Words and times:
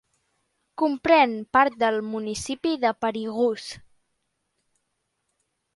Comprèn 0.81 1.35
part 1.57 1.77
del 1.83 1.99
municipi 2.15 2.73
de 2.87 2.93
Perigús. 3.03 3.69